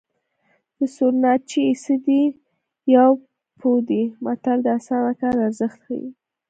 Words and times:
د 0.77 0.79
سورناچي 0.95 1.63
څه 1.83 1.93
دي 2.05 2.23
یو 2.95 3.09
پو 3.59 3.69
دی 3.87 4.03
متل 4.23 4.57
د 4.63 4.67
اسانه 4.77 5.11
کار 5.21 5.35
ارزښت 5.47 5.79
ښيي 5.85 6.07